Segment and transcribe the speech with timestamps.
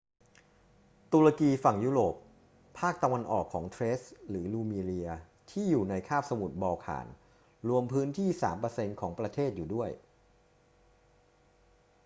[1.11, 2.15] ตุรกีฝั่งยุโรป
[2.79, 5.09] ภาคตะวันออกของเทรซหรือรูมีเลีย
[5.51, 7.07] ที่่อยู่ในคาบสมุทรบอลข่าน
[7.69, 8.29] รวมพื้นที่
[8.65, 9.89] 3% ของประเทศอยู่ด้วย